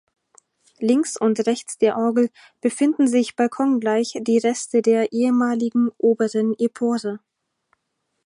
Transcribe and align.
Links 0.79 1.15
und 1.15 1.45
rechts 1.45 1.77
der 1.77 1.95
Orgel 1.95 2.31
befinden 2.59 3.07
sich 3.07 3.35
balkongleich 3.35 4.17
die 4.23 4.39
Reste 4.39 4.81
der 4.81 5.11
ehemaligen 5.13 5.91
oberen 5.99 6.55
Empore. 6.57 7.19